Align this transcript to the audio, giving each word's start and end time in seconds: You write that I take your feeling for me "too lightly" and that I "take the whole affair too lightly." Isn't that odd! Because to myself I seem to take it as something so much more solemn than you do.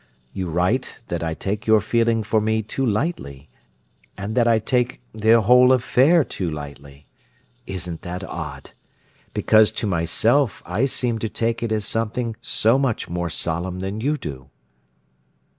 You 0.33 0.49
write 0.49 0.99
that 1.09 1.21
I 1.21 1.35
take 1.35 1.67
your 1.67 1.79
feeling 1.79 2.23
for 2.23 2.41
me 2.41 2.63
"too 2.63 2.83
lightly" 2.83 3.49
and 4.17 4.33
that 4.33 4.47
I 4.47 4.57
"take 4.57 4.99
the 5.13 5.41
whole 5.41 5.71
affair 5.71 6.23
too 6.23 6.49
lightly." 6.49 7.05
Isn't 7.67 8.01
that 8.01 8.23
odd! 8.23 8.71
Because 9.35 9.71
to 9.73 9.85
myself 9.85 10.63
I 10.65 10.85
seem 10.87 11.19
to 11.19 11.29
take 11.29 11.61
it 11.61 11.71
as 11.71 11.85
something 11.85 12.35
so 12.41 12.79
much 12.79 13.09
more 13.09 13.29
solemn 13.29 13.79
than 13.79 14.01
you 14.01 14.17
do. 14.17 14.49